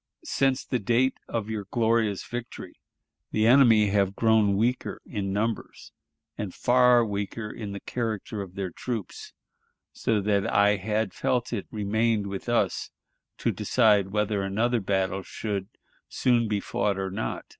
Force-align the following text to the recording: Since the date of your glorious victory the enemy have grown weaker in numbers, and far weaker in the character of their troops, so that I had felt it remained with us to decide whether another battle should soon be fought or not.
Since 0.23 0.65
the 0.65 0.79
date 0.79 1.19
of 1.27 1.47
your 1.47 1.65
glorious 1.69 2.25
victory 2.25 2.81
the 3.29 3.45
enemy 3.45 3.89
have 3.89 4.15
grown 4.15 4.57
weaker 4.57 4.99
in 5.05 5.31
numbers, 5.31 5.91
and 6.39 6.55
far 6.55 7.05
weaker 7.05 7.51
in 7.51 7.71
the 7.71 7.79
character 7.79 8.41
of 8.41 8.55
their 8.55 8.71
troops, 8.71 9.33
so 9.93 10.19
that 10.19 10.51
I 10.51 10.77
had 10.77 11.13
felt 11.13 11.53
it 11.53 11.67
remained 11.69 12.25
with 12.25 12.49
us 12.49 12.89
to 13.37 13.51
decide 13.51 14.07
whether 14.09 14.41
another 14.41 14.79
battle 14.81 15.21
should 15.21 15.67
soon 16.09 16.47
be 16.47 16.59
fought 16.59 16.97
or 16.97 17.11
not. 17.11 17.45